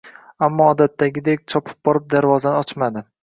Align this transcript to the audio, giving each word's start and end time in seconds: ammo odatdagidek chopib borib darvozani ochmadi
ammo 0.45 0.69
odatdagidek 0.75 1.45
chopib 1.53 1.83
borib 1.89 2.09
darvozani 2.17 2.65
ochmadi 2.65 3.05